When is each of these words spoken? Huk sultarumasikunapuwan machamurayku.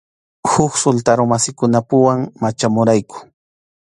Huk 0.51 0.71
sultarumasikunapuwan 0.83 2.19
machamurayku. 2.41 3.17